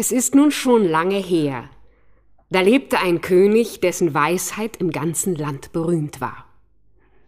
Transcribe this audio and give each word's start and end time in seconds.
Es 0.00 0.12
ist 0.12 0.36
nun 0.36 0.52
schon 0.52 0.84
lange 0.84 1.16
her. 1.16 1.68
Da 2.50 2.60
lebte 2.60 3.00
ein 3.00 3.20
König, 3.20 3.80
dessen 3.80 4.14
Weisheit 4.14 4.76
im 4.76 4.92
ganzen 4.92 5.34
Land 5.34 5.72
berühmt 5.72 6.20
war. 6.20 6.46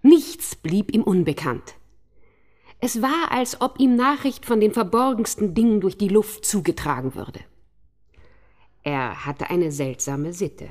Nichts 0.03 0.55
blieb 0.55 0.95
ihm 0.95 1.03
unbekannt. 1.03 1.75
Es 2.79 3.03
war, 3.03 3.33
als 3.33 3.61
ob 3.61 3.81
ihm 3.81 3.97
Nachricht 3.97 4.47
von 4.47 4.61
den 4.61 4.73
verborgensten 4.73 5.53
Dingen 5.53 5.81
durch 5.81 5.99
die 5.99 6.07
Luft 6.07 6.45
zugetragen 6.45 7.17
würde. 7.17 7.41
Er 8.85 9.27
hatte 9.27 9.51
eine 9.51 9.73
seltsame 9.73 10.33
Sitte. 10.33 10.69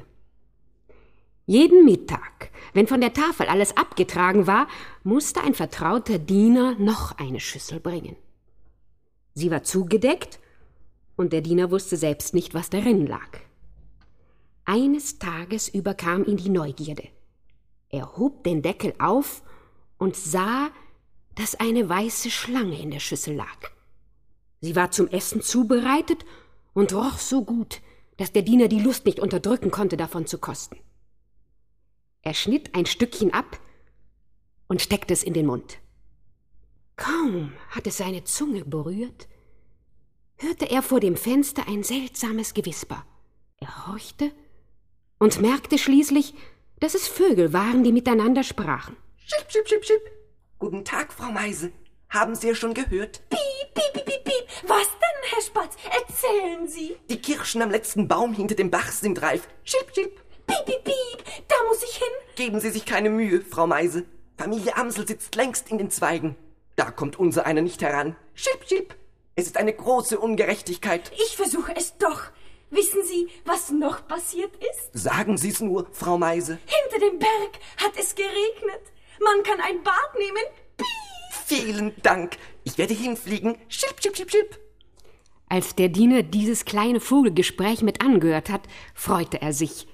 Jeden 1.47 1.83
Mittag, 1.83 2.49
wenn 2.71 2.87
von 2.87 3.01
der 3.01 3.11
Tafel 3.11 3.47
alles 3.47 3.75
abgetragen 3.75 4.47
war, 4.47 4.69
musste 5.03 5.41
ein 5.41 5.53
vertrauter 5.53 6.17
Diener 6.17 6.75
noch 6.79 7.17
eine 7.17 7.41
Schüssel 7.41 7.81
bringen. 7.81 8.15
Sie 9.33 9.51
war 9.51 9.63
zugedeckt, 9.63 10.39
und 11.19 11.33
der 11.33 11.41
Diener 11.41 11.69
wusste 11.69 11.97
selbst 11.97 12.33
nicht, 12.33 12.53
was 12.53 12.69
darin 12.69 13.05
lag. 13.05 13.39
Eines 14.63 15.19
Tages 15.19 15.67
überkam 15.67 16.23
ihn 16.25 16.37
die 16.37 16.49
Neugierde. 16.49 17.09
Er 17.89 18.15
hob 18.15 18.45
den 18.45 18.61
Deckel 18.61 18.93
auf 18.99 19.43
und 19.97 20.15
sah, 20.15 20.69
dass 21.35 21.55
eine 21.55 21.89
weiße 21.89 22.31
Schlange 22.31 22.81
in 22.81 22.89
der 22.89 23.01
Schüssel 23.01 23.35
lag. 23.35 23.71
Sie 24.61 24.77
war 24.77 24.91
zum 24.91 25.09
Essen 25.09 25.41
zubereitet 25.41 26.25
und 26.73 26.93
roch 26.93 27.17
so 27.17 27.43
gut, 27.43 27.81
dass 28.15 28.31
der 28.31 28.43
Diener 28.43 28.69
die 28.69 28.79
Lust 28.79 29.05
nicht 29.05 29.19
unterdrücken 29.19 29.71
konnte, 29.71 29.97
davon 29.97 30.25
zu 30.25 30.37
kosten. 30.37 30.77
Er 32.21 32.33
schnitt 32.33 32.75
ein 32.75 32.85
Stückchen 32.85 33.33
ab 33.33 33.59
und 34.69 34.81
steckte 34.81 35.13
es 35.13 35.23
in 35.23 35.33
den 35.33 35.47
Mund. 35.47 35.79
Kaum 36.95 37.51
hatte 37.71 37.91
seine 37.91 38.23
Zunge 38.23 38.63
berührt, 38.63 39.27
hörte 40.39 40.69
er 40.69 40.81
vor 40.81 40.99
dem 40.99 41.15
Fenster 41.15 41.67
ein 41.67 41.83
seltsames 41.83 42.53
Gewisper. 42.53 43.05
Er 43.59 43.87
horchte 43.87 44.31
und 45.19 45.41
merkte 45.41 45.77
schließlich, 45.77 46.33
dass 46.79 46.95
es 46.95 47.07
Vögel 47.07 47.53
waren, 47.53 47.83
die 47.83 47.91
miteinander 47.91 48.43
sprachen. 48.43 48.95
Schip, 49.17 49.45
schip, 49.51 49.67
schip, 49.67 49.85
schip. 49.85 50.01
Guten 50.57 50.85
Tag, 50.85 51.13
Frau 51.13 51.31
Meise. 51.31 51.71
Haben 52.09 52.35
Sie 52.35 52.47
ja 52.47 52.55
schon 52.55 52.73
gehört? 52.73 53.21
Piep, 53.29 53.73
piep, 53.75 53.93
piep, 53.93 54.05
piep, 54.05 54.23
piep. 54.23 54.47
Was 54.67 54.87
denn, 54.87 55.31
Herr 55.31 55.41
Spatz? 55.41 55.77
Erzählen 55.85 56.67
Sie. 56.67 56.95
Die 57.09 57.21
Kirschen 57.21 57.61
am 57.61 57.69
letzten 57.69 58.07
Baum 58.07 58.33
hinter 58.33 58.55
dem 58.55 58.71
Bach 58.71 58.91
sind 58.91 59.21
reif. 59.21 59.47
Schip, 59.63 59.91
schip. 59.93 60.15
Piep, 60.47 60.65
piep, 60.65 60.83
piep. 60.83 61.45
Da 61.47 61.55
muss 61.67 61.83
ich 61.83 61.97
hin. 61.97 62.07
Geben 62.35 62.59
Sie 62.59 62.71
sich 62.71 62.85
keine 62.85 63.09
Mühe, 63.09 63.41
Frau 63.41 63.67
Meise. 63.67 64.05
Familie 64.37 64.77
Amsel 64.77 65.05
sitzt 65.05 65.35
längst 65.35 65.69
in 65.69 65.77
den 65.77 65.91
Zweigen. 65.91 66.35
Da 66.77 66.91
kommt 66.91 67.19
unser 67.19 67.45
einer 67.45 67.61
nicht 67.61 67.81
heran. 67.81 68.15
Schip, 68.33 68.65
schip. 68.67 68.95
Es 69.39 69.45
ist 69.45 69.57
eine 69.57 69.71
große 69.71 70.19
Ungerechtigkeit. 70.19 71.13
Ich 71.15 71.37
versuche 71.37 71.73
es 71.73 71.97
doch. 71.97 72.23
Wissen 72.71 73.01
Sie, 73.05 73.29
was 73.45 73.71
noch 73.71 74.05
passiert 74.05 74.51
ist? 74.57 74.89
Sagen 74.91 75.37
Sie's 75.37 75.61
nur, 75.61 75.87
Frau 75.93 76.17
Meise. 76.17 76.59
Hinter 76.65 77.07
dem 77.07 77.19
Berg 77.19 77.51
hat 77.77 77.93
es 77.97 78.15
geregnet. 78.15 78.81
Man 79.23 79.41
kann 79.43 79.61
ein 79.61 79.81
Bad 79.81 80.13
nehmen. 80.17 80.43
Piep. 80.75 80.87
Vielen 81.45 81.93
Dank. 82.01 82.35
Ich 82.65 82.77
werde 82.77 82.93
hinfliegen. 82.93 83.55
Schip, 83.69 83.95
schip, 84.03 84.17
schip, 84.17 84.29
schip. 84.29 84.59
Als 85.47 85.73
der 85.73 85.87
Diener 85.87 86.21
dieses 86.21 86.65
kleine 86.65 86.99
Vogelgespräch 86.99 87.81
mit 87.81 88.01
angehört 88.01 88.49
hat, 88.49 88.63
freute 88.93 89.41
er 89.41 89.53
sich. 89.53 89.87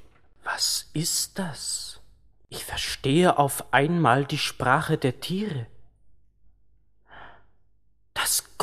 Was 0.43 0.89
ist 0.93 1.38
das? 1.38 2.01
Ich 2.49 2.66
verstehe 2.66 3.38
auf 3.38 3.71
einmal 3.71 4.25
die 4.25 4.39
Sprache 4.39 4.97
der 4.97 5.19
Tiere. 5.19 5.67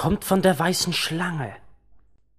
Kommt 0.02 0.24
von 0.24 0.42
der 0.42 0.58
weißen 0.58 0.92
Schlange. 0.92 1.54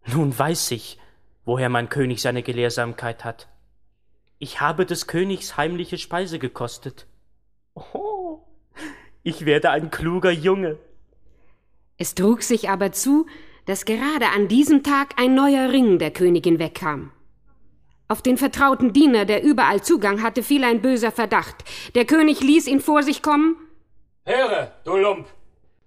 Nun 0.05 0.37
weiß 0.37 0.71
ich, 0.71 0.99
woher 1.45 1.69
mein 1.69 1.87
König 1.87 2.21
seine 2.21 2.43
Gelehrsamkeit 2.43 3.23
hat. 3.23 3.47
Ich 4.37 4.59
habe 4.59 4.85
des 4.85 5.07
Königs 5.07 5.55
heimliche 5.55 5.97
Speise 5.97 6.39
gekostet. 6.39 7.07
Oh, 7.73 8.41
ich 9.23 9.45
werde 9.45 9.69
ein 9.69 9.91
kluger 9.91 10.31
Junge. 10.31 10.77
Es 11.97 12.15
trug 12.15 12.43
sich 12.43 12.69
aber 12.69 12.91
zu, 12.91 13.27
dass 13.65 13.85
gerade 13.85 14.27
an 14.35 14.49
diesem 14.49 14.83
Tag 14.83 15.17
ein 15.17 15.33
neuer 15.33 15.71
Ring 15.71 15.99
der 15.99 16.11
Königin 16.11 16.59
wegkam. 16.59 17.13
Auf 18.09 18.21
den 18.21 18.35
vertrauten 18.35 18.91
Diener, 18.91 19.23
der 19.23 19.41
überall 19.41 19.81
Zugang 19.81 20.21
hatte, 20.21 20.43
fiel 20.43 20.65
ein 20.65 20.81
böser 20.81 21.13
Verdacht. 21.13 21.63
Der 21.95 22.03
König 22.03 22.41
ließ 22.41 22.67
ihn 22.67 22.81
vor 22.81 23.03
sich 23.03 23.21
kommen. 23.21 23.55
Höre, 24.25 24.73
du 24.83 24.97
Lump! 24.97 25.27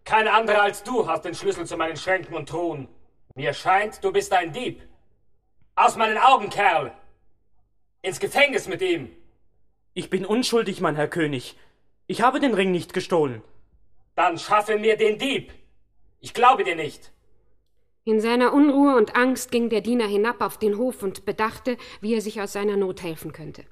Kein 0.06 0.28
anderer 0.28 0.62
als 0.62 0.84
du 0.84 1.08
hast 1.08 1.24
den 1.24 1.34
Schlüssel 1.34 1.66
zu 1.66 1.76
meinen 1.76 1.96
Schränken 1.96 2.36
und 2.36 2.48
Truhen. 2.48 2.86
Mir 3.34 3.52
scheint, 3.52 4.04
du 4.04 4.12
bist 4.12 4.32
ein 4.32 4.52
Dieb. 4.52 4.80
Aus 5.74 5.96
meinen 5.96 6.16
Augen, 6.16 6.48
Kerl! 6.48 6.92
Ins 8.02 8.20
Gefängnis 8.20 8.68
mit 8.68 8.80
ihm! 8.82 9.10
Ich 9.94 10.08
bin 10.08 10.24
unschuldig, 10.24 10.80
mein 10.80 10.94
Herr 10.94 11.08
König. 11.08 11.56
Ich 12.06 12.22
habe 12.22 12.38
den 12.38 12.54
Ring 12.54 12.70
nicht 12.70 12.94
gestohlen. 12.94 13.42
Dann 14.14 14.38
schaffe 14.38 14.78
mir 14.78 14.96
den 14.96 15.18
Dieb! 15.18 15.52
Ich 16.20 16.34
glaube 16.34 16.62
dir 16.62 16.76
nicht! 16.76 17.12
In 18.04 18.20
seiner 18.20 18.54
Unruhe 18.54 18.94
und 18.94 19.16
Angst 19.16 19.50
ging 19.50 19.70
der 19.70 19.80
Diener 19.80 20.06
hinab 20.06 20.40
auf 20.40 20.56
den 20.56 20.78
Hof 20.78 21.02
und 21.02 21.24
bedachte, 21.24 21.76
wie 22.00 22.14
er 22.14 22.20
sich 22.20 22.40
aus 22.40 22.52
seiner 22.52 22.76
Not 22.76 23.02
helfen 23.02 23.32
könnte. 23.32 23.64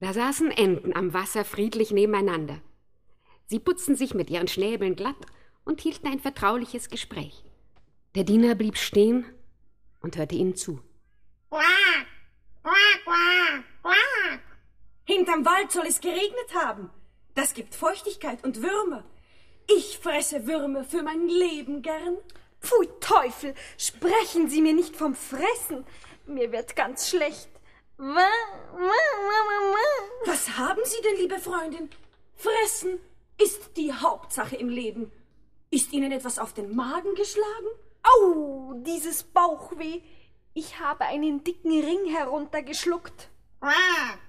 Da 0.00 0.12
saßen 0.12 0.50
Enten 0.50 0.96
am 0.96 1.14
Wasser 1.14 1.44
friedlich 1.44 1.92
nebeneinander. 1.92 2.60
Sie 3.46 3.60
putzten 3.60 3.94
sich 3.94 4.14
mit 4.14 4.30
ihren 4.30 4.48
Schnäbeln 4.48 4.96
glatt 4.96 5.14
und 5.64 5.80
hielten 5.80 6.06
ein 6.06 6.20
vertrauliches 6.20 6.88
Gespräch. 6.88 7.44
Der 8.14 8.24
Diener 8.24 8.54
blieb 8.54 8.76
stehen 8.76 9.24
und 10.00 10.16
hörte 10.16 10.34
ihnen 10.34 10.54
zu. 10.54 10.80
Quack, 11.50 12.06
quack, 12.62 13.04
quack, 13.04 13.64
quack. 13.82 14.40
Hinterm 15.04 15.44
Wald 15.44 15.72
soll 15.72 15.86
es 15.86 16.00
geregnet 16.00 16.54
haben. 16.54 16.90
Das 17.34 17.54
gibt 17.54 17.74
Feuchtigkeit 17.74 18.44
und 18.44 18.62
Würmer. 18.62 19.04
Ich 19.66 19.98
fresse 19.98 20.46
Würmer 20.46 20.84
für 20.84 21.02
mein 21.02 21.28
Leben 21.28 21.82
gern. 21.82 22.18
Pfui 22.60 22.88
Teufel, 23.00 23.54
sprechen 23.76 24.48
Sie 24.48 24.62
mir 24.62 24.74
nicht 24.74 24.96
vom 24.96 25.14
Fressen. 25.14 25.84
Mir 26.26 26.52
wird 26.52 26.76
ganz 26.76 27.08
schlecht. 27.10 27.48
Was 30.26 30.56
haben 30.56 30.80
Sie 30.84 31.02
denn, 31.02 31.16
liebe 31.16 31.38
Freundin? 31.38 31.90
Fressen 32.34 32.98
ist 33.38 33.76
die 33.76 33.92
Hauptsache 33.92 34.56
im 34.56 34.68
Leben. 34.68 35.10
Ist 35.74 35.92
Ihnen 35.92 36.12
etwas 36.12 36.38
auf 36.38 36.52
den 36.52 36.76
Magen 36.76 37.16
geschlagen? 37.16 37.66
Au, 38.04 38.74
dieses 38.86 39.24
Bauchweh. 39.24 40.02
Ich 40.52 40.78
habe 40.78 41.04
einen 41.06 41.42
dicken 41.42 41.72
Ring 41.72 42.14
heruntergeschluckt. 42.14 43.28
Quack, 43.58 44.20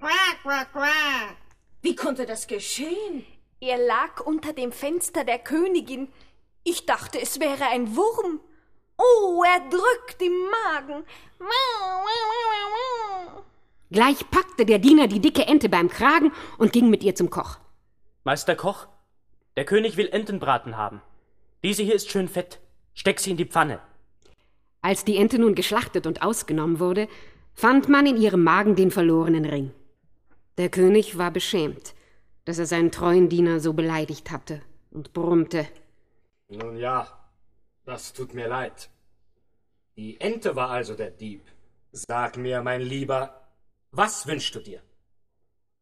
quack, 0.00 0.42
quack, 0.42 0.72
quack. 0.72 1.36
Wie 1.82 1.94
konnte 1.94 2.24
das 2.24 2.46
geschehen? 2.46 3.26
Er 3.60 3.76
lag 3.76 4.24
unter 4.24 4.54
dem 4.54 4.72
Fenster 4.72 5.24
der 5.24 5.40
Königin. 5.40 6.10
Ich 6.62 6.86
dachte, 6.86 7.20
es 7.20 7.38
wäre 7.38 7.66
ein 7.66 7.94
Wurm. 7.94 8.40
Oh, 8.96 9.44
er 9.44 9.60
drückt 9.68 10.22
im 10.22 10.32
Magen. 10.48 11.04
Gleich 13.90 14.30
packte 14.30 14.64
der 14.64 14.78
Diener 14.78 15.06
die 15.06 15.20
dicke 15.20 15.44
Ente 15.46 15.68
beim 15.68 15.90
Kragen 15.90 16.32
und 16.56 16.72
ging 16.72 16.88
mit 16.88 17.04
ihr 17.04 17.14
zum 17.14 17.28
Koch. 17.28 17.58
Meister 18.24 18.56
Koch, 18.56 18.86
der 19.56 19.64
König 19.64 19.96
will 19.96 20.08
Entenbraten 20.08 20.76
haben. 20.76 21.00
Diese 21.62 21.82
hier 21.82 21.94
ist 21.94 22.10
schön 22.10 22.28
fett. 22.28 22.60
Steck 22.94 23.20
sie 23.20 23.30
in 23.30 23.36
die 23.36 23.46
Pfanne. 23.46 23.80
Als 24.82 25.04
die 25.04 25.16
Ente 25.16 25.38
nun 25.38 25.54
geschlachtet 25.54 26.06
und 26.06 26.22
ausgenommen 26.22 26.78
wurde, 26.78 27.08
fand 27.54 27.88
man 27.88 28.06
in 28.06 28.16
ihrem 28.16 28.42
Magen 28.42 28.76
den 28.76 28.90
verlorenen 28.90 29.44
Ring. 29.44 29.72
Der 30.58 30.68
König 30.68 31.18
war 31.18 31.30
beschämt, 31.30 31.94
dass 32.44 32.58
er 32.58 32.66
seinen 32.66 32.90
treuen 32.90 33.28
Diener 33.28 33.60
so 33.60 33.72
beleidigt 33.72 34.30
hatte 34.30 34.60
und 34.90 35.12
brummte. 35.12 35.66
Nun 36.48 36.76
ja, 36.76 37.08
das 37.84 38.12
tut 38.12 38.34
mir 38.34 38.48
leid. 38.48 38.90
Die 39.96 40.20
Ente 40.20 40.54
war 40.54 40.70
also 40.70 40.94
der 40.94 41.10
Dieb. 41.10 41.42
Sag 41.92 42.36
mir, 42.36 42.62
mein 42.62 42.82
Lieber, 42.82 43.48
was 43.90 44.26
wünschst 44.26 44.54
du 44.54 44.60
dir? 44.60 44.82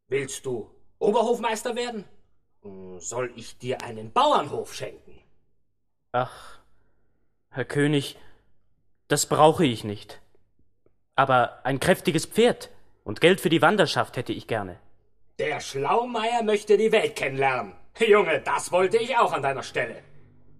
Willst 0.07 0.45
du 0.45 0.69
Oberhofmeister 0.99 1.75
werden? 1.75 2.05
Soll 2.99 3.33
ich 3.35 3.57
dir 3.57 3.81
einen 3.81 4.11
Bauernhof 4.13 4.73
schenken? 4.73 5.19
Ach, 6.13 6.59
Herr 7.49 7.65
König, 7.65 8.17
das 9.09 9.25
brauche 9.25 9.65
ich 9.65 9.83
nicht. 9.83 10.21
Aber 11.15 11.59
ein 11.65 11.79
kräftiges 11.79 12.25
Pferd 12.25 12.69
und 13.03 13.19
Geld 13.19 13.41
für 13.41 13.49
die 13.49 13.61
Wanderschaft 13.61 14.15
hätte 14.15 14.31
ich 14.31 14.47
gerne. 14.47 14.79
Der 15.39 15.59
Schlaumeier 15.59 16.43
möchte 16.43 16.77
die 16.77 16.91
Welt 16.91 17.15
kennenlernen. 17.15 17.73
Junge, 17.99 18.39
das 18.41 18.71
wollte 18.71 18.97
ich 18.97 19.17
auch 19.17 19.33
an 19.33 19.41
deiner 19.41 19.63
Stelle. 19.63 20.01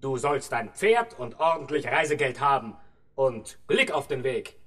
Du 0.01 0.17
sollst 0.17 0.51
ein 0.53 0.73
Pferd 0.73 1.17
und 1.17 1.39
ordentlich 1.39 1.87
Reisegeld 1.87 2.41
haben. 2.41 2.75
Und 3.15 3.59
Blick 3.67 3.91
auf 3.91 4.07
den 4.07 4.23
Weg. 4.23 4.57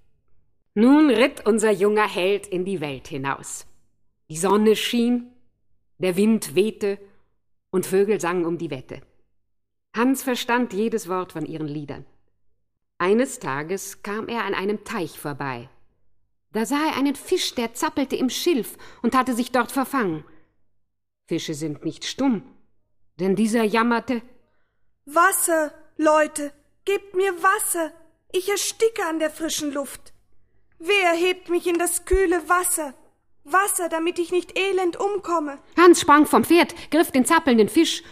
Nun 0.75 1.11
ritt 1.11 1.45
unser 1.45 1.73
junger 1.73 2.09
Held 2.09 2.47
in 2.47 2.65
die 2.65 2.81
Welt 2.81 3.09
hinaus. 3.09 3.67
Die 4.31 4.37
Sonne 4.37 4.77
schien, 4.77 5.33
der 5.99 6.17
Wind 6.17 6.55
wehte 6.55 6.99
und 7.77 7.85
Vögel 7.85 8.19
sangen 8.19 8.47
um 8.47 8.57
die 8.57 8.71
Wette. 8.71 9.03
Hans 9.95 10.23
verstand 10.23 10.73
jedes 10.73 11.11
Wort 11.11 11.33
von 11.33 11.45
ihren 11.45 11.69
Liedern. 11.69 12.07
Eines 12.97 13.39
Tages 13.39 14.03
kam 14.03 14.29
er 14.29 14.45
an 14.45 14.55
einem 14.55 14.83
Teich 14.85 15.19
vorbei. 15.19 15.69
Da 16.53 16.65
sah 16.65 16.87
er 16.87 16.97
einen 16.97 17.17
Fisch, 17.17 17.55
der 17.55 17.75
zappelte 17.75 18.17
im 18.17 18.31
Schilf 18.31 18.79
und 19.03 19.15
hatte 19.15 19.35
sich 19.35 19.53
dort 19.53 19.73
verfangen. 19.73 20.25
Fische 21.27 21.53
sind 21.53 21.85
nicht 21.85 22.07
stumm, 22.07 22.43
denn 23.21 23.37
dieser 23.37 23.65
jammerte 23.65 24.23
Wasser, 25.05 25.75
Leute, 25.99 26.53
gebt 26.87 27.15
mir 27.15 27.43
Wasser, 27.43 27.93
ich 28.33 28.49
ersticke 28.49 29.05
an 29.05 29.19
der 29.19 29.31
frischen 29.31 29.71
Luft. 29.71 30.15
Wer 30.79 31.13
hebt 31.13 31.51
mich 31.51 31.67
in 31.67 31.79
das 31.79 32.07
kühle 32.07 32.49
Wasser? 32.49 32.95
Wasser, 33.53 33.89
damit 33.89 34.19
ich 34.19 34.33
nicht 34.33 34.59
elend 34.59 34.99
umkomme. 34.99 35.59
Hans 35.77 36.01
sprang 36.01 36.27
vom 36.27 36.45
Pferd, 36.45 36.75
griff 36.91 37.11
den 37.11 37.25
zappelnden 37.25 37.69
Fisch 37.69 38.03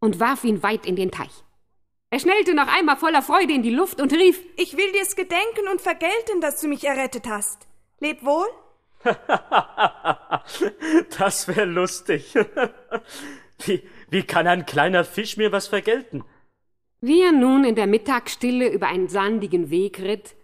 und 0.00 0.20
warf 0.20 0.44
ihn 0.44 0.62
weit 0.62 0.86
in 0.86 0.96
den 0.96 1.10
Teich. 1.10 1.44
Er 2.10 2.20
schnellte 2.20 2.54
noch 2.54 2.68
einmal 2.68 2.96
voller 2.96 3.22
Freude 3.22 3.52
in 3.52 3.62
die 3.62 3.74
Luft 3.74 4.00
und 4.00 4.12
rief 4.12 4.40
Ich 4.56 4.76
will 4.76 4.92
dir's 4.92 5.14
gedenken 5.14 5.68
und 5.70 5.80
vergelten, 5.80 6.40
dass 6.40 6.60
du 6.60 6.68
mich 6.68 6.84
errettet 6.84 7.26
hast. 7.28 7.66
Leb 8.00 8.24
wohl? 8.24 8.46
das 11.18 11.48
wär 11.48 11.66
lustig. 11.66 12.34
wie, 13.64 13.82
wie 14.08 14.22
kann 14.22 14.46
ein 14.46 14.64
kleiner 14.64 15.04
Fisch 15.04 15.36
mir 15.36 15.52
was 15.52 15.68
vergelten? 15.68 16.24
Wie 17.00 17.22
er 17.22 17.32
nun 17.32 17.64
in 17.64 17.74
der 17.74 17.86
Mittagsstille 17.86 18.68
über 18.68 18.88
einen 18.88 19.08
sandigen 19.08 19.70
Weg 19.70 20.00
ritt, 20.00 20.34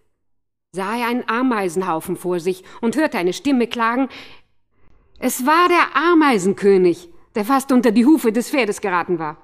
sah 0.75 0.97
er 0.97 1.06
einen 1.06 1.29
Ameisenhaufen 1.29 2.17
vor 2.17 2.41
sich 2.41 2.65
und 2.81 2.97
hörte 2.97 3.17
eine 3.17 3.32
Stimme 3.32 3.69
klagen. 3.69 4.09
Es 5.21 5.47
war 5.47 5.69
der 5.69 5.94
Ameisenkönig, 5.94 7.09
der 7.37 7.44
fast 7.44 7.71
unter 7.71 7.93
die 7.93 8.05
Hufe 8.05 8.32
des 8.32 8.50
Pferdes 8.50 8.81
geraten 8.81 9.21
war. 9.21 9.37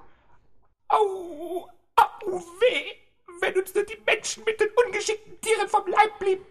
Au, 0.88 1.68
au, 1.94 2.38
weh, 2.60 2.96
wenn 3.40 3.56
uns 3.56 3.72
nur 3.72 3.84
die 3.84 3.98
Menschen 4.04 4.42
mit 4.44 4.60
den 4.60 4.70
ungeschickten 4.84 5.40
Tieren 5.40 5.68
vom 5.68 5.86
Leib 5.86 6.18
blieben. 6.18 6.44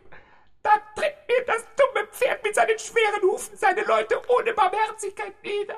Da 0.64 0.72
tritt 0.96 1.16
mir 1.28 1.46
das 1.46 1.66
dumme 1.76 2.08
Pferd 2.08 2.42
mit 2.44 2.56
seinen 2.56 2.80
schweren 2.80 3.22
Hufen 3.30 3.58
seine 3.58 3.84
Leute 3.84 4.22
ohne 4.30 4.54
Barmherzigkeit 4.54 5.34
nieder. 5.44 5.76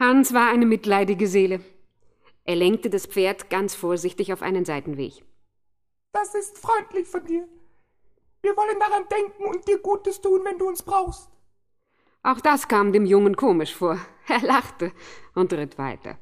Hans 0.00 0.32
war 0.32 0.48
eine 0.50 0.66
mitleidige 0.66 1.26
Seele. 1.26 1.60
Er 2.44 2.56
lenkte 2.56 2.88
das 2.88 3.06
Pferd 3.06 3.50
ganz 3.50 3.74
vorsichtig 3.74 4.32
auf 4.32 4.40
einen 4.40 4.64
Seitenweg. 4.64 5.24
Das 6.12 6.34
ist 6.34 6.56
freundlich 6.58 7.06
von 7.06 7.24
dir. 7.26 7.46
Wir 8.46 8.56
wollen 8.56 8.78
daran 8.78 9.08
denken 9.08 9.44
und 9.44 9.66
dir 9.66 9.78
Gutes 9.78 10.20
tun, 10.20 10.42
wenn 10.44 10.56
du 10.56 10.68
uns 10.68 10.80
brauchst. 10.80 11.28
Auch 12.22 12.40
das 12.40 12.68
kam 12.68 12.92
dem 12.92 13.04
Jungen 13.04 13.34
komisch 13.34 13.74
vor. 13.74 13.98
Er 14.28 14.40
lachte 14.40 14.92
und 15.34 15.52
ritt 15.52 15.78
weiter. 15.78 16.16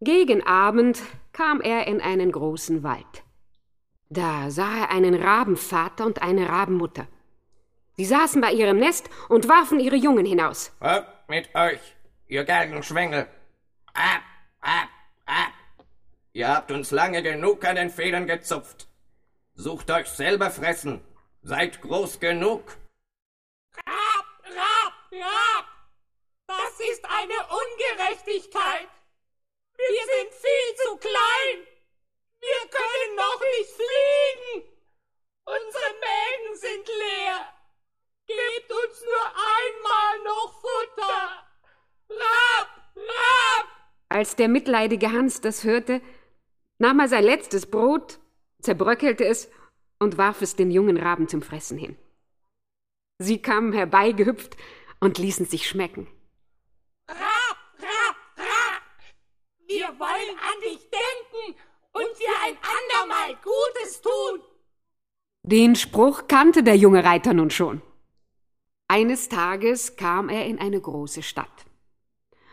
Gegen 0.00 0.46
Abend 0.46 1.02
kam 1.32 1.60
er 1.60 1.88
in 1.88 2.00
einen 2.00 2.30
großen 2.30 2.84
Wald. 2.84 3.24
Da 4.08 4.50
sah 4.50 4.82
er 4.82 4.90
einen 4.90 5.16
Rabenvater 5.20 6.06
und 6.06 6.22
eine 6.22 6.48
Rabenmutter. 6.48 7.08
Sie 7.96 8.04
saßen 8.04 8.40
bei 8.40 8.52
ihrem 8.52 8.78
Nest 8.78 9.10
und 9.28 9.48
warfen 9.48 9.80
ihre 9.80 9.96
Jungen 9.96 10.26
hinaus. 10.26 10.72
Ab 10.78 11.24
mit 11.26 11.52
euch, 11.56 11.80
ihr 12.28 12.44
Galgenschwengel. 12.44 13.26
Ab, 13.94 14.22
ab, 14.60 14.88
ab. 15.26 15.52
Ihr 16.32 16.48
habt 16.48 16.70
uns 16.70 16.92
lange 16.92 17.20
genug 17.20 17.64
an 17.64 17.74
den 17.74 17.90
Federn 17.90 18.28
gezupft. 18.28 18.86
Sucht 19.56 19.90
euch 19.90 20.06
selber 20.06 20.52
fressen. 20.52 21.00
Seid 21.46 21.82
groß 21.82 22.20
genug. 22.20 22.62
Rab, 23.76 24.26
Rab, 24.44 24.94
Rab! 25.12 25.66
Das 26.46 26.80
ist 26.90 27.04
eine 27.04 27.34
Ungerechtigkeit. 27.34 28.88
Wir 29.76 30.04
sind 30.06 30.32
viel 30.32 30.76
zu 30.76 30.96
klein. 30.96 31.66
Wir 32.40 32.70
können 32.70 33.16
noch 33.16 33.40
nicht 33.58 33.70
fliegen. 33.76 34.72
Unsere 35.44 35.90
Mägen 36.00 36.56
sind 36.56 36.88
leer. 36.88 37.52
Gebt 38.26 38.72
uns 38.72 39.02
nur 39.02 39.26
einmal 39.60 40.24
noch 40.24 40.60
Futter. 40.62 41.46
Rab, 42.08 42.68
Rab! 42.96 43.66
Als 44.08 44.34
der 44.36 44.48
mitleidige 44.48 45.12
Hans 45.12 45.42
das 45.42 45.62
hörte, 45.62 46.00
nahm 46.78 47.00
er 47.00 47.08
sein 47.08 47.24
letztes 47.24 47.70
Brot, 47.70 48.18
zerbröckelte 48.62 49.26
es 49.26 49.50
und 50.04 50.18
warf 50.18 50.42
es 50.42 50.54
den 50.54 50.70
jungen 50.70 50.96
Raben 50.96 51.26
zum 51.26 51.42
Fressen 51.42 51.76
hin. 51.76 51.96
Sie 53.18 53.42
kamen 53.42 53.72
herbeigehüpft 53.72 54.56
und 55.00 55.18
ließen 55.18 55.46
sich 55.46 55.68
schmecken. 55.68 56.06
Rab, 57.08 57.58
Rab, 57.78 58.16
Rab! 58.36 58.82
Wir 59.66 59.86
wollen 59.98 60.38
an 60.38 60.60
dich 60.62 60.88
denken 60.90 61.58
und 61.92 62.06
dir 62.18 62.34
ein 62.44 62.56
andermal 62.78 63.36
Gutes 63.42 64.00
tun. 64.00 64.40
Den 65.42 65.76
Spruch 65.76 66.28
kannte 66.28 66.62
der 66.62 66.76
junge 66.76 67.04
Reiter 67.04 67.34
nun 67.34 67.50
schon. 67.50 67.82
Eines 68.88 69.28
Tages 69.28 69.96
kam 69.96 70.28
er 70.28 70.46
in 70.46 70.58
eine 70.58 70.80
große 70.80 71.22
Stadt. 71.22 71.66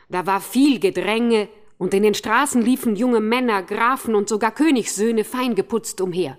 Da 0.09 0.25
war 0.25 0.41
viel 0.41 0.79
Gedränge, 0.79 1.49
und 1.77 1.95
in 1.95 2.03
den 2.03 2.13
Straßen 2.13 2.61
liefen 2.61 2.95
junge 2.95 3.21
Männer, 3.21 3.63
Grafen 3.63 4.13
und 4.13 4.29
sogar 4.29 4.51
Königssöhne 4.51 5.23
fein 5.23 5.55
geputzt 5.55 5.99
umher. 5.99 6.37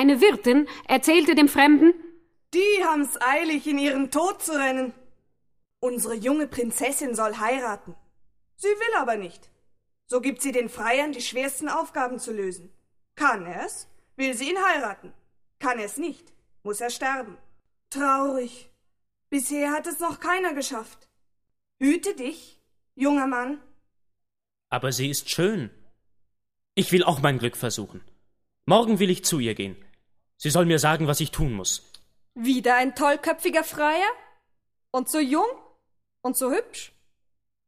Eine 0.00 0.22
Wirtin 0.22 0.66
erzählte 0.88 1.34
dem 1.34 1.46
Fremden, 1.46 1.92
Die 2.54 2.82
haben's 2.82 3.20
eilig, 3.20 3.66
in 3.66 3.76
ihren 3.76 4.10
Tod 4.10 4.40
zu 4.42 4.52
rennen. 4.52 4.94
Unsere 5.78 6.14
junge 6.14 6.46
Prinzessin 6.46 7.14
soll 7.14 7.36
heiraten. 7.36 7.94
Sie 8.56 8.68
will 8.68 8.94
aber 8.96 9.16
nicht. 9.16 9.50
So 10.06 10.22
gibt 10.22 10.40
sie 10.40 10.52
den 10.52 10.70
Freiern 10.70 11.12
die 11.12 11.20
schwersten 11.20 11.68
Aufgaben 11.68 12.18
zu 12.18 12.32
lösen. 12.32 12.72
Kann 13.14 13.44
er's, 13.44 13.88
will 14.16 14.32
sie 14.32 14.48
ihn 14.48 14.64
heiraten. 14.68 15.12
Kann 15.58 15.78
er's 15.78 15.98
nicht, 15.98 16.32
muss 16.62 16.80
er 16.80 16.88
sterben. 16.88 17.36
Traurig. 17.90 18.70
Bisher 19.28 19.70
hat 19.70 19.86
es 19.86 20.00
noch 20.00 20.18
keiner 20.18 20.54
geschafft. 20.54 21.10
Hüte 21.78 22.14
dich, 22.14 22.58
junger 22.94 23.26
Mann. 23.26 23.60
Aber 24.70 24.92
sie 24.92 25.10
ist 25.10 25.28
schön. 25.28 25.68
Ich 26.74 26.90
will 26.90 27.04
auch 27.04 27.20
mein 27.20 27.38
Glück 27.38 27.58
versuchen. 27.58 28.00
Morgen 28.64 28.98
will 28.98 29.10
ich 29.10 29.26
zu 29.26 29.40
ihr 29.40 29.54
gehen. 29.54 29.76
Sie 30.42 30.48
soll 30.48 30.64
mir 30.64 30.78
sagen, 30.78 31.06
was 31.06 31.20
ich 31.20 31.32
tun 31.32 31.52
muss. 31.52 31.92
Wieder 32.34 32.76
ein 32.76 32.94
tollköpfiger 32.94 33.62
Freier? 33.62 34.10
Und 34.90 35.10
so 35.10 35.18
jung? 35.18 35.50
Und 36.22 36.34
so 36.34 36.50
hübsch? 36.50 36.92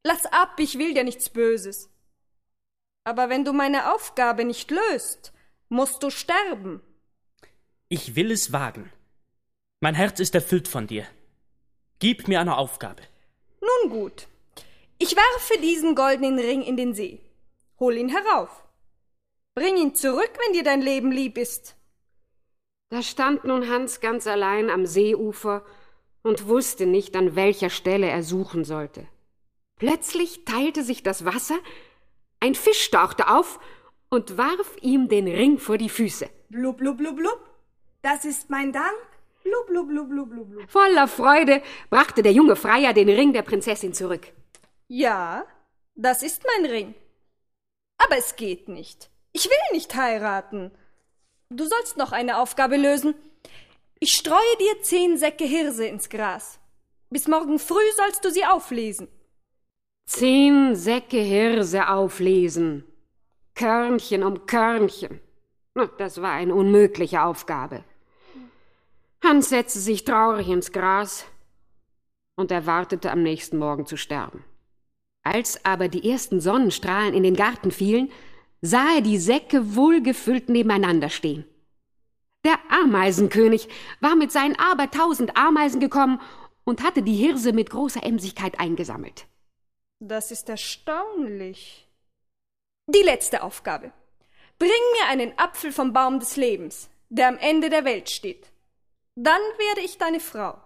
Lass 0.05 0.25
ab, 0.25 0.55
ich 0.57 0.79
will 0.79 0.95
dir 0.95 1.05
nichts 1.05 1.29
Böses. 1.29 1.91
Aber 3.05 3.29
wenn 3.29 3.45
du 3.45 3.53
meine 3.53 3.93
Aufgabe 3.93 4.47
nicht 4.47 4.71
löst, 4.71 5.35
musst 5.69 6.03
du 6.03 6.09
sterben. 6.09 6.81
Ich 7.91 8.17
will 8.17 8.31
es 8.31 8.53
wagen. 8.53 8.91
Mein 9.81 9.94
Herz 9.94 10.19
ist 10.19 10.35
erfüllt 10.35 10.67
von 10.67 10.87
dir. 10.87 11.06
Gib 11.99 12.27
mir 12.27 12.41
eine 12.41 12.56
Aufgabe. 12.56 13.03
Nun 13.61 13.91
gut. 13.91 14.29
Ich 14.96 15.15
werfe 15.15 15.61
diesen 15.61 15.94
goldenen 15.94 16.39
Ring 16.39 16.63
in 16.63 16.79
den 16.79 16.94
See. 16.94 17.20
Hol 17.79 17.99
ihn 17.99 18.08
herauf. 18.08 18.65
Bring 19.55 19.77
ihn 19.77 19.94
zurück, 19.94 20.32
wenn 20.43 20.55
dir 20.55 20.65
dein 20.65 20.81
Leben 20.81 21.13
lieb 21.13 21.37
ist. 21.37 21.77
Da 22.93 23.01
stand 23.01 23.44
nun 23.44 23.70
Hans 23.70 24.01
ganz 24.01 24.27
allein 24.27 24.69
am 24.69 24.84
Seeufer 24.84 25.65
und 26.22 26.46
wusste 26.46 26.84
nicht, 26.84 27.17
an 27.17 27.34
welcher 27.34 27.70
Stelle 27.70 28.06
er 28.06 28.22
suchen 28.22 28.67
sollte. 28.67 29.08
Plötzlich 29.79 30.44
teilte 30.44 30.84
sich 30.84 31.03
das 31.03 31.25
Wasser, 31.25 31.58
ein 32.41 32.55
Fisch 32.55 32.91
tauchte 32.91 33.29
auf 33.29 33.58
und 34.11 34.37
warf 34.37 34.77
ihm 34.82 35.08
den 35.08 35.27
Ring 35.27 35.58
vor 35.58 35.79
die 35.79 35.89
Füße. 35.89 36.29
Blub, 36.51 36.77
blub, 36.77 36.99
blub, 36.99 37.17
blub. 37.17 37.41
Das 38.03 38.27
ist 38.27 38.51
mein 38.51 38.75
Dank. 38.75 38.93
Blub, 39.43 39.69
blub, 39.69 39.89
blub, 39.89 40.11
blub, 40.11 40.29
blub, 40.29 40.51
blub. 40.51 40.70
Voller 40.70 41.08
Freude 41.08 41.63
brachte 41.89 42.22
der 42.22 42.32
junge 42.32 42.56
Freier 42.56 42.93
den 42.93 43.08
Ring 43.08 43.32
der 43.32 43.41
Prinzessin 43.41 43.94
zurück. 43.94 44.27
Ja, 44.89 45.46
das 45.94 46.22
ist 46.22 46.43
mein 46.44 46.70
Ring. 46.70 46.94
Aber 47.96 48.19
es 48.19 48.37
geht 48.37 48.69
nicht. 48.69 49.08
Ich 49.32 49.46
will 49.46 49.72
nicht 49.72 49.94
heiraten. 49.94 50.72
Du 51.55 51.67
sollst 51.67 51.99
noch 51.99 52.13
eine 52.13 52.39
Aufgabe 52.39 52.77
lösen. 52.77 53.15
Ich 54.01 54.13
streue 54.13 54.56
dir 54.59 54.82
zehn 54.82 55.19
Säcke 55.19 55.44
Hirse 55.44 55.87
ins 55.87 56.09
Gras. 56.09 56.59
Bis 57.11 57.29
morgen 57.29 57.59
früh 57.59 57.91
sollst 57.97 58.25
du 58.25 58.31
sie 58.31 58.47
auflesen. 58.47 59.09
Zehn 60.06 60.75
Säcke 60.75 61.19
Hirse 61.19 61.89
auflesen. 61.89 62.85
Körnchen 63.55 64.23
um 64.23 64.47
Körnchen. 64.47 65.21
Das 65.99 66.23
war 66.23 66.32
eine 66.32 66.55
unmögliche 66.55 67.23
Aufgabe. 67.23 67.85
Hans 69.23 69.51
setzte 69.51 69.79
sich 69.79 70.05
traurig 70.05 70.49
ins 70.49 70.73
Gras 70.73 71.27
und 72.35 72.51
erwartete 72.51 73.11
am 73.11 73.23
nächsten 73.23 73.59
Morgen 73.59 73.85
zu 73.85 73.97
sterben. 73.97 74.43
Als 75.23 75.65
aber 75.65 75.89
die 75.89 76.11
ersten 76.11 76.41
Sonnenstrahlen 76.41 77.15
in 77.15 77.23
den 77.23 77.37
Garten 77.37 77.71
fielen, 77.71 78.11
sah 78.63 78.95
er 78.95 79.01
die 79.03 79.19
Säcke 79.19 79.75
wohlgefüllt 79.75 80.49
nebeneinander 80.49 81.11
stehen. 81.11 81.45
Der 82.45 82.59
Ameisenkönig 82.71 83.69
war 84.01 84.17
mit 84.17 84.33
seinen 84.33 84.59
abertausend 84.59 85.37
Ameisen 85.37 85.81
gekommen 85.81 86.21
und 86.65 86.83
hatte 86.83 87.03
die 87.03 87.15
Hirse 87.15 87.53
mit 87.53 87.71
großer 87.71 88.03
Emsigkeit 88.03 88.59
eingesammelt. 88.59 89.27
Das 90.01 90.31
ist 90.31 90.49
erstaunlich. 90.49 91.89
Die 92.87 93.03
letzte 93.03 93.43
Aufgabe. 93.43 93.93
Bring 94.59 94.71
mir 94.71 95.09
einen 95.09 95.39
Apfel 95.39 95.73
vom 95.73 95.93
Baum 95.93 96.21
des 96.21 96.37
Lebens, 96.37 96.89
der 97.09 97.29
am 97.29 97.39
Ende 97.39 97.69
der 97.69 97.85
Welt 97.85 98.11
steht. 98.11 98.51
Dann 99.15 99.41
werde 99.59 99.83
ich 99.85 99.99
deine 99.99 100.21
Frau. 100.21 100.61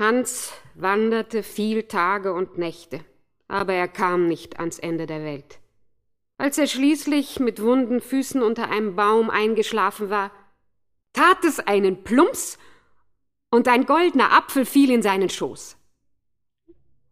Hans 0.00 0.52
wanderte 0.74 1.42
viel 1.42 1.84
Tage 1.84 2.32
und 2.32 2.58
Nächte, 2.58 3.04
aber 3.46 3.74
er 3.74 3.88
kam 3.88 4.26
nicht 4.26 4.58
ans 4.58 4.78
Ende 4.78 5.06
der 5.06 5.22
Welt. 5.22 5.61
Als 6.42 6.58
er 6.58 6.66
schließlich 6.66 7.38
mit 7.38 7.62
wunden 7.62 8.00
Füßen 8.00 8.42
unter 8.42 8.68
einem 8.68 8.96
Baum 8.96 9.30
eingeschlafen 9.30 10.10
war, 10.10 10.32
tat 11.12 11.44
es 11.44 11.60
einen 11.60 12.02
Plumps 12.02 12.58
und 13.52 13.68
ein 13.68 13.86
goldener 13.86 14.32
Apfel 14.32 14.66
fiel 14.66 14.90
in 14.90 15.02
seinen 15.02 15.30
Schoß. 15.30 15.76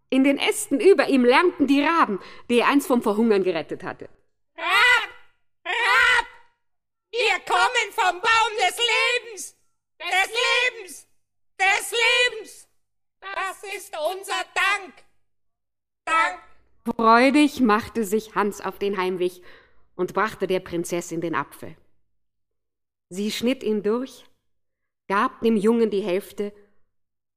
In 0.09 0.25
den 0.25 0.37
Ästen 0.37 0.81
über 0.81 1.07
ihm 1.07 1.25
lärmten 1.25 1.69
die 1.69 1.81
Raben, 1.81 2.19
die 2.49 2.59
er 2.59 2.67
einst 2.67 2.89
vom 2.89 3.03
Verhungern 3.03 3.45
gerettet 3.45 3.85
hatte. 3.85 4.09
Rab! 4.57 5.11
Rab! 5.65 6.27
Wir 7.13 7.39
kommen 7.47 7.93
vom 7.93 8.21
Baum 8.21 8.53
des 8.57 8.79
Lebens! 8.79 9.57
Des 10.01 10.31
Lebens! 10.43 11.07
Des 11.57 11.93
Lebens! 11.93 12.69
Das 13.21 13.63
ist 13.77 13.97
unser 13.97 14.43
Dank! 14.55 14.61
Dank! 14.81 15.10
Freudig 16.85 17.61
machte 17.61 18.05
sich 18.05 18.35
Hans 18.35 18.61
auf 18.61 18.79
den 18.79 18.97
Heimweg 18.97 19.43
und 19.97 20.15
brachte 20.15 20.47
der 20.47 20.61
Prinzessin 20.61 21.21
den 21.21 21.35
Apfel. 21.35 21.77
Sie 23.11 23.31
schnitt 23.31 23.63
ihn 23.63 23.83
durch, 23.83 24.25
gab 25.09 25.41
dem 25.41 25.57
Jungen 25.57 25.91
die 25.91 26.03
Hälfte, 26.03 26.53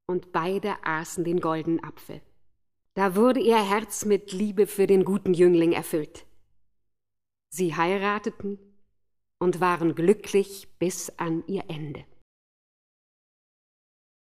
und 0.06 0.32
beide 0.32 0.76
aßen 0.84 1.24
den 1.24 1.40
goldenen 1.40 1.82
Apfel. 1.82 2.20
Da 2.94 3.16
wurde 3.16 3.40
ihr 3.40 3.62
Herz 3.62 4.04
mit 4.04 4.32
Liebe 4.32 4.66
für 4.66 4.86
den 4.86 5.04
guten 5.04 5.34
Jüngling 5.34 5.72
erfüllt. 5.72 6.26
Sie 7.48 7.74
heirateten 7.74 8.58
und 9.38 9.60
waren 9.60 9.94
glücklich 9.94 10.68
bis 10.78 11.10
an 11.18 11.42
ihr 11.46 11.64
Ende. 11.68 12.04